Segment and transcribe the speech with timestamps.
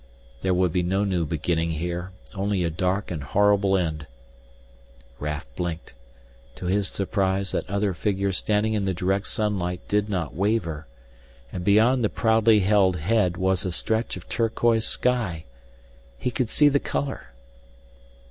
[0.41, 4.07] There would be no new beginning here, only a dark and horrible end."
[5.19, 5.93] Raf blinked;
[6.55, 10.87] to his surprise that other figure standing in the direct sunlight did not waver,
[11.51, 15.45] and beyond the proudly held head was a stretch of turquoise sky.
[16.17, 17.27] He could see the color!